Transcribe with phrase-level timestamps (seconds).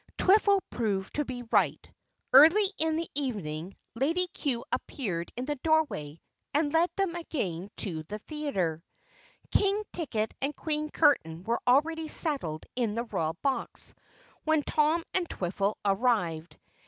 [0.17, 1.87] Twiffle proved to be right.
[2.33, 6.19] Early in the evening Lady Cue appeared in the doorway
[6.55, 8.83] and led them again to the theater.
[9.51, 13.93] King Ticket and Queen Curtain were already settled in the Royal Box
[14.43, 16.57] when Tom and Twiffle arrived.